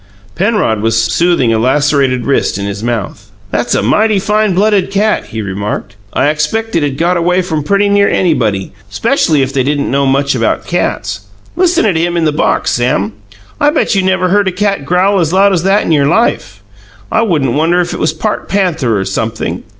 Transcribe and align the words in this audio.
Penrod 0.33 0.81
was 0.81 0.99
soothing 0.99 1.53
a 1.53 1.59
lacerated 1.59 2.25
wrist 2.25 2.57
in 2.57 2.65
his 2.65 2.81
mouth. 2.81 3.29
"That's 3.51 3.75
a 3.75 3.83
mighty 3.83 4.17
fine 4.17 4.55
blooded 4.55 4.89
cat," 4.89 5.25
he 5.25 5.43
remarked. 5.43 5.95
"I 6.11 6.29
expect 6.29 6.75
it'd 6.75 6.97
got 6.97 7.17
away 7.17 7.43
from 7.43 7.61
pretty 7.61 7.87
near 7.87 8.09
anybody, 8.09 8.71
'specially 8.89 9.43
if 9.43 9.53
they 9.53 9.61
didn't 9.61 9.91
know 9.91 10.07
much 10.07 10.33
about 10.33 10.65
cats. 10.65 11.25
Listen 11.55 11.85
at 11.85 11.95
him, 11.97 12.17
in 12.17 12.25
the 12.25 12.31
box, 12.31 12.71
Sam. 12.71 13.13
I 13.59 13.69
bet 13.69 13.93
you 13.93 14.01
never 14.01 14.29
heard 14.29 14.47
a 14.47 14.51
cat 14.51 14.85
growl 14.85 15.19
as 15.19 15.33
loud 15.33 15.53
as 15.53 15.61
that 15.61 15.83
in 15.83 15.91
your 15.91 16.07
life. 16.07 16.63
I 17.11 17.23
shouldn't 17.23 17.53
wonder 17.53 17.81
it 17.81 17.93
was 17.93 18.11
part 18.11 18.49
panther 18.49 18.99
or 18.99 19.05
sumpthing." 19.05 19.61